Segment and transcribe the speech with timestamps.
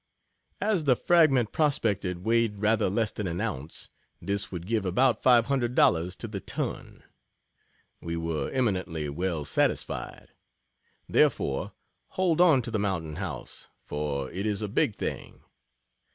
[0.59, 3.87] As the fragment prospected weighed rather less than an ounce,
[4.19, 7.03] this would give about $500 to the ton.
[8.01, 10.31] We were eminently well satisfied.
[11.07, 11.73] Therefore,
[12.07, 15.43] hold on to the "Mountain House," for it is a "big thing."